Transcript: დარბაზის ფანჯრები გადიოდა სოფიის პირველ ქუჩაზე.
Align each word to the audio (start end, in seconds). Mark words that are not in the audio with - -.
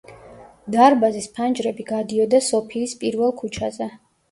დარბაზის 0.75 1.27
ფანჯრები 1.35 1.85
გადიოდა 1.91 2.41
სოფიის 2.49 2.99
პირველ 3.05 3.39
ქუჩაზე. 3.45 3.93